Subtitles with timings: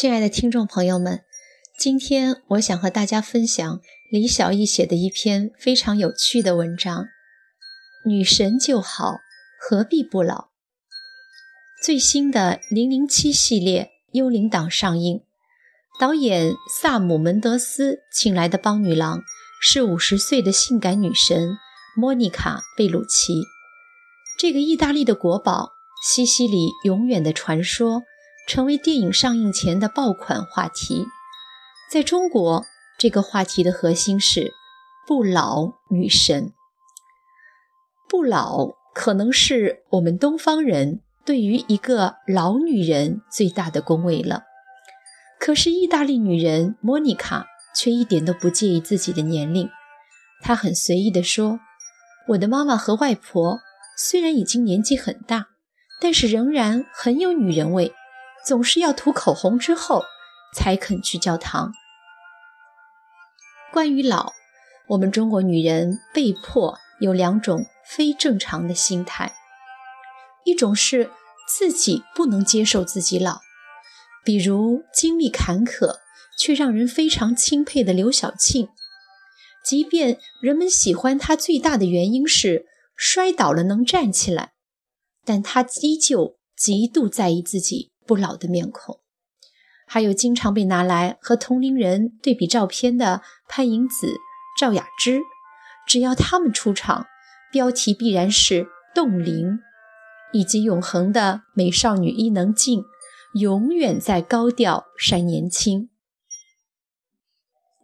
[0.00, 1.24] 亲爱的听众朋友们，
[1.76, 3.80] 今天我想和大家分享
[4.12, 7.08] 李小艺写的一篇非常有趣的文章。
[8.06, 9.16] 女神就好，
[9.58, 10.50] 何必不老？
[11.82, 13.82] 最新的《零零七》系列
[14.12, 15.24] 《幽灵党》上映，
[15.98, 19.22] 导演萨姆·门德斯请来的邦女郎
[19.60, 21.56] 是五十岁的性感女神
[21.96, 23.42] 莫妮卡·贝鲁奇。
[24.38, 25.72] 这个意大利的国宝，
[26.04, 28.04] 西西里永远的传说。
[28.48, 31.04] 成为电影上映前的爆款话题。
[31.92, 32.64] 在中国，
[32.98, 34.54] 这个话题的核心是
[35.06, 36.54] “不老女神”。
[38.08, 44.44] 不老可能是我们东方人对于一个老女人最大的恭维了。
[45.38, 49.68] 可是，意大利女人莫妮卡却一点都不介意自己的年龄。
[50.40, 51.60] 她很随意地说
[52.28, 53.58] ：“我的妈妈和外婆
[53.94, 55.48] 虽然已经年纪很大，
[56.00, 57.92] 但是仍然很有女人味。”
[58.46, 60.04] 总是要涂口红之后
[60.54, 61.72] 才肯去教堂。
[63.72, 64.32] 关于老，
[64.88, 69.34] 我们中国女人被迫有两种非正常的心态：
[70.44, 71.10] 一种是
[71.46, 73.40] 自己不能接受自己老，
[74.24, 75.98] 比如经历坎坷
[76.38, 78.68] 却让人非常钦佩的刘晓庆，
[79.64, 82.64] 即便人们喜欢她最大的原因是
[82.96, 84.52] 摔倒了能站起来，
[85.24, 87.87] 但她依旧极度在意自己。
[88.08, 89.00] 不老的面孔，
[89.86, 94.14] 还有经常被拿来和同龄人对比照片的潘迎紫、
[94.58, 95.20] 赵雅芝，
[95.86, 97.06] 只要他们出场，
[97.52, 99.60] 标题必然是“冻龄”，
[100.32, 102.82] 以及永恒的美少女伊能静，
[103.34, 105.90] 永远在高调晒年轻。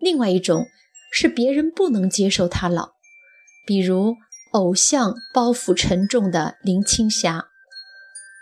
[0.00, 0.64] 另外一种
[1.12, 2.94] 是别人不能接受她老，
[3.66, 4.16] 比如
[4.53, 7.48] 偶像包袱沉重的林青霞。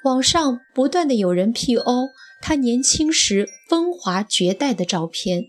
[0.05, 2.09] 网上不断的有人 P.O.
[2.41, 5.45] 他年轻时风华绝代的照片，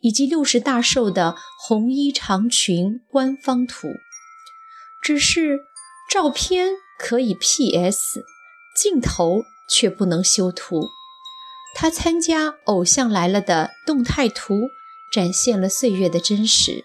[0.00, 3.88] 以及六十大寿的红衣长裙官方图。
[5.00, 5.60] 只是
[6.10, 8.24] 照片可以 P.S.
[8.76, 10.88] 镜头却不能修图。
[11.74, 14.54] 他参加《偶像来了》的动态图
[15.12, 16.84] 展现了岁月的真实。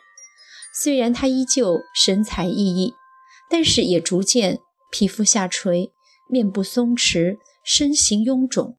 [0.74, 2.94] 虽然他依旧神采奕奕，
[3.50, 4.60] 但是也逐渐
[4.92, 5.92] 皮肤下垂。
[6.30, 8.78] 面部松弛，身形臃肿，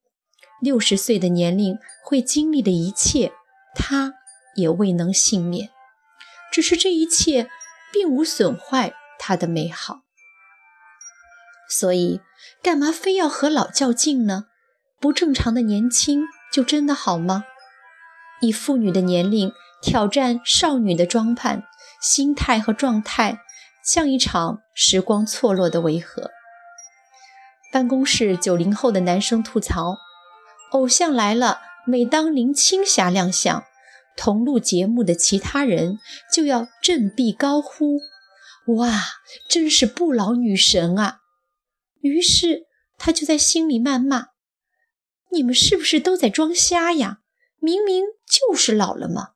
[0.60, 3.32] 六十岁的年龄会经历的一切，
[3.74, 4.14] 他
[4.56, 5.70] 也未能幸免。
[6.50, 7.48] 只是这一切
[7.92, 10.00] 并无损坏他的美好。
[11.70, 12.20] 所以，
[12.62, 14.46] 干嘛非要和老较劲呢？
[15.00, 17.44] 不正常的年轻就真的好吗？
[18.40, 21.64] 以妇女的年龄挑战少女的装扮，
[22.00, 23.40] 心态和状态，
[23.84, 26.30] 像一场时光错落的违和。
[27.70, 29.98] 办公室九零后的男生吐槽
[30.72, 33.64] ：“偶像来了，每当林青霞亮相，
[34.16, 35.98] 同录节目的其他人
[36.32, 38.00] 就要振臂高呼
[38.78, 38.90] ：‘哇，
[39.48, 41.20] 真是不老女神啊！’
[42.00, 44.28] 于是他就在心里谩骂
[45.30, 47.18] ：‘你们是不是都在装瞎呀？
[47.58, 49.32] 明明就是老了嘛！’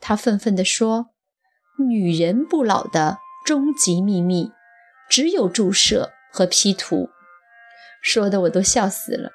[0.00, 1.10] 他愤愤地说
[1.78, 4.50] ：‘女人不老的终极秘密，
[5.08, 7.08] 只有注射。’”和 P 图，
[8.02, 9.32] 说的我都笑死了。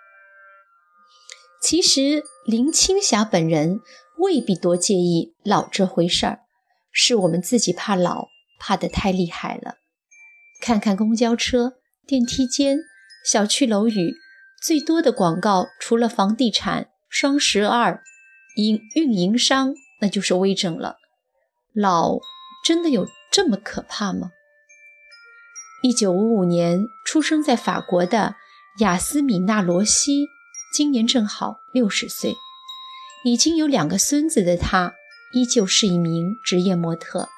[1.62, 3.81] 其实林青霞本人
[4.18, 6.40] 未必多介意老这回事儿，
[6.91, 8.28] 是我们自己怕老，
[8.59, 9.75] 怕得太厉害了。
[10.59, 11.74] 看看公交车、
[12.07, 12.80] 电梯间、
[13.25, 14.16] 小区楼宇，
[14.62, 18.03] 最多的广告除了房地产、双十二、
[18.56, 20.97] 营运营商，那就是微整了。
[21.74, 22.19] 老
[22.66, 24.31] 真的有这么可怕吗？
[25.84, 28.36] 一九五五年出生在法国的
[28.81, 30.28] 雅斯米娜·罗西，
[30.72, 32.36] 今年正好六十岁。
[33.25, 34.94] 已经有两个孙子的她，
[35.33, 37.30] 依旧是一名职业模特。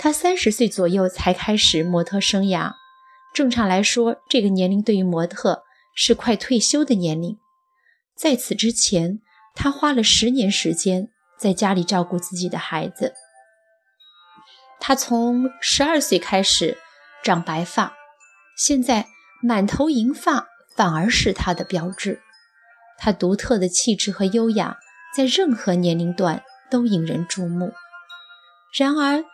[0.00, 2.72] 她三十岁左右才开始模特生涯。
[3.32, 5.62] 正常来说，这个年龄对于模特
[5.94, 7.38] 是快退休的年龄。
[8.16, 9.20] 在此之前，
[9.54, 13.14] 她花了十年时间在家里照顾自己的孩子。
[14.80, 16.78] 她从十二岁开始。
[17.22, 17.94] 长白发，
[18.56, 19.06] 现在
[19.42, 22.20] 满头银发反而是他的标志。
[22.98, 24.78] 他独特的气质和优雅，
[25.16, 27.72] 在任何年龄段都引人注目。
[28.76, 29.24] 然而，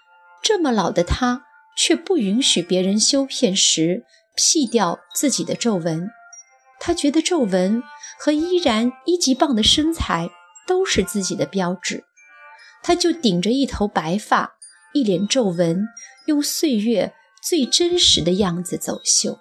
[0.43, 1.45] 这么老的他
[1.77, 4.05] 却不允许别人修片时
[4.37, 6.11] 剃掉自己的皱纹。
[6.81, 7.83] 他觉得皱纹
[8.19, 10.31] 和依然一级棒的身材
[10.67, 12.05] 都是自己的标志。
[12.83, 14.55] 他就顶着一头白发，
[14.93, 15.89] 一脸皱纹，
[16.27, 17.15] 用岁月。
[17.43, 19.39] 最真实的样子走秀。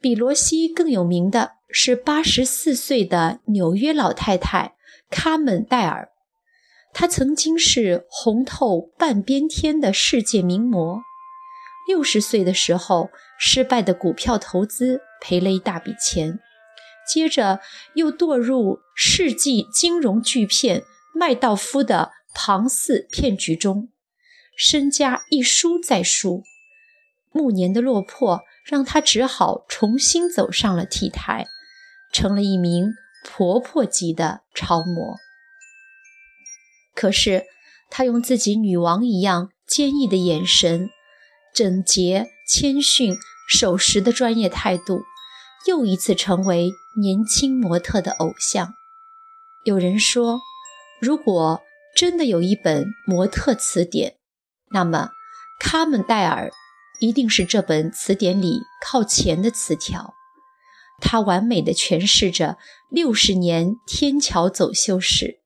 [0.00, 4.74] 比罗西更有名的是八十四岁的纽约老太太
[5.10, 6.10] 卡门戴尔，
[6.92, 11.00] 她曾经是红透半边天的世界名模。
[11.86, 16.38] 六十岁的时候，失败的股票投资赔了一大笔钱，
[17.06, 17.60] 接着
[17.94, 20.84] 又堕入世纪金融巨骗
[21.14, 23.88] 麦道夫的庞氏骗局中，
[24.56, 26.42] 身家一输再输。
[27.32, 31.46] 暮年的落魄让她只好重新走上了 T 台，
[32.12, 32.92] 成了一名
[33.24, 35.16] 婆婆级的超模。
[36.94, 37.46] 可是，
[37.88, 40.90] 她用自己女王一样坚毅的眼神。
[41.54, 43.14] 整洁、谦逊、
[43.46, 45.02] 守时的专业态度，
[45.66, 46.70] 又一次成为
[47.00, 48.74] 年轻模特的偶像。
[49.64, 50.40] 有人说，
[51.00, 51.62] 如果
[51.94, 54.16] 真的有一本模特词典，
[54.72, 55.10] 那么
[55.60, 56.50] 卡门戴尔
[57.00, 60.14] 一定是这本词典里靠前的词条。
[61.00, 62.58] 它完美的诠释着
[62.88, 65.40] 六十年天桥走秀史，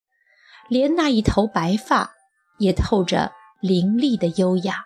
[0.68, 2.12] 连那一头白发
[2.58, 4.84] 也透着凌厉的优雅。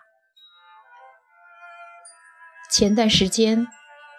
[2.71, 3.67] 前段时间，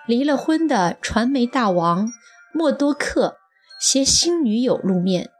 [0.06, 2.12] 离了婚的传媒大王
[2.52, 3.38] 默多克
[3.80, 5.30] 携新女友露面，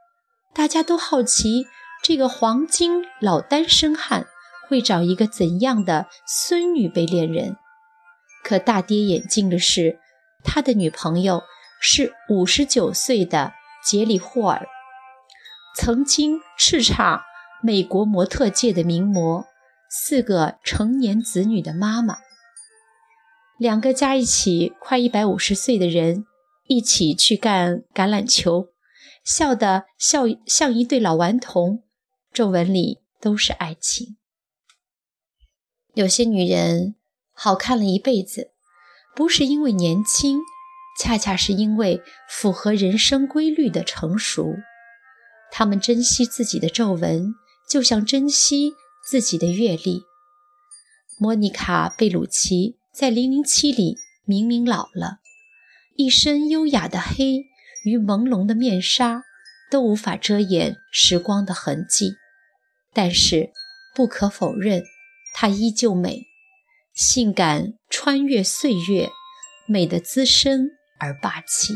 [0.51, 1.67] 大家都好奇
[2.01, 4.25] 这个黄金老单身汉
[4.73, 7.57] 会找一个怎样的孙女辈恋人。
[8.43, 9.99] 可大跌眼镜的是，
[10.43, 11.43] 他的女朋友
[11.79, 13.53] 是五十九岁的
[13.85, 14.65] 杰里霍尔，
[15.75, 17.21] 曾经叱咤
[17.61, 19.45] 美国模特界的名模，
[19.91, 22.17] 四个成年子女的妈妈。
[23.59, 26.25] 两个加一起快一百五十岁的人
[26.65, 28.69] 一起去干橄榄球，
[29.23, 31.83] 笑得笑像一对老顽童，
[32.33, 34.17] 皱纹里都是爱情。
[35.93, 36.95] 有些女人
[37.33, 38.51] 好看了一辈子，
[39.15, 40.39] 不是因为年轻，
[40.99, 44.55] 恰恰是因为符合人生规律的成熟。
[45.51, 47.33] 她们珍惜自己的皱纹，
[47.69, 48.73] 就像珍惜
[49.07, 50.03] 自己的阅历。
[51.19, 52.77] 莫妮卡·贝鲁奇。
[52.95, 55.17] 在《零零七》里，明明老了，
[55.95, 57.45] 一身优雅的黑
[57.85, 59.23] 与朦胧的面纱
[59.71, 62.13] 都无法遮掩时光的痕迹。
[62.93, 63.49] 但是，
[63.95, 64.83] 不可否认，
[65.33, 66.27] 她依旧美，
[66.93, 69.09] 性感穿越岁月，
[69.67, 71.75] 美得资深而霸气。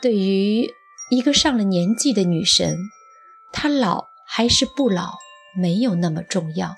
[0.00, 0.70] 对于
[1.10, 2.76] 一个上了年纪的女神，
[3.52, 5.14] 她老还是不老，
[5.56, 6.76] 没有那么重要。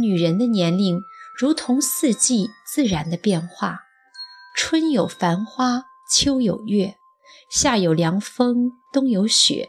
[0.00, 1.00] 女人的年龄
[1.38, 3.80] 如同四季自然的变化，
[4.56, 6.96] 春有繁花，秋有月，
[7.50, 9.68] 夏有凉风，冬有雪。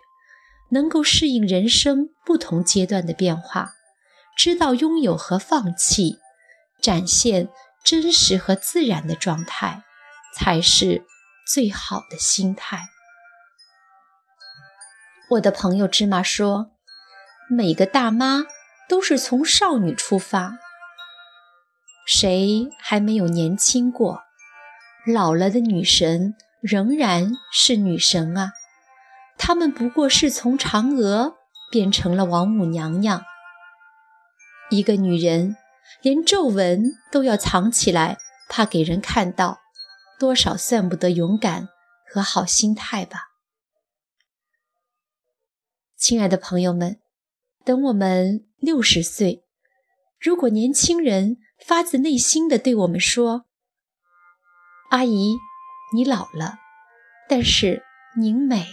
[0.69, 3.73] 能够适应人生不同阶段的变化，
[4.35, 6.17] 知道拥有和放弃，
[6.81, 7.49] 展现
[7.83, 9.83] 真实和自然的状态，
[10.35, 11.05] 才是
[11.45, 12.87] 最好的心态。
[15.31, 16.71] 我的朋友芝麻说
[17.49, 18.45] ：“每个大妈。”
[18.89, 20.59] 都是从少女出发，
[22.05, 24.21] 谁还没有年轻过？
[25.05, 28.53] 老了的女神仍然是女神啊！
[29.37, 31.35] 他们不过是从嫦娥
[31.71, 33.23] 变成了王母娘娘。
[34.69, 35.56] 一个女人
[36.01, 38.17] 连皱纹都要藏起来，
[38.49, 39.59] 怕给人看到，
[40.19, 41.69] 多少算不得勇敢
[42.06, 43.29] 和好心态吧？
[45.95, 46.99] 亲爱的朋友们，
[47.63, 48.44] 等我们。
[48.59, 49.45] 六十岁，
[50.19, 53.45] 如果年轻人发自内心的对我们说
[54.89, 55.37] ：“阿姨，
[55.94, 56.56] 你老了，
[57.29, 57.83] 但是
[58.17, 58.65] 您美。”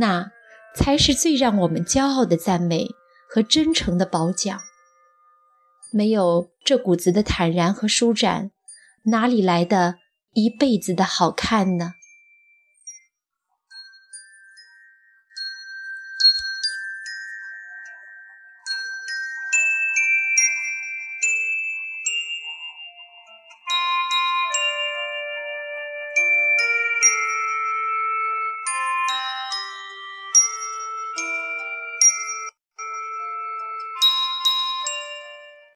[0.00, 0.32] 那
[0.74, 2.88] 才是最让我们骄傲的赞美
[3.28, 4.58] 和真诚的褒奖。
[5.92, 8.50] 没有这股子的坦然和舒展，
[9.04, 9.96] 哪里来的
[10.32, 11.92] 一辈子的好看呢？